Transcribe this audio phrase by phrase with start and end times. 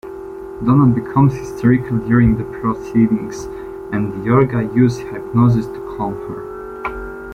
[0.65, 3.43] Donna becomes hysterical during the proceedings,
[3.93, 7.21] and Yorga uses hypnosis to calm her.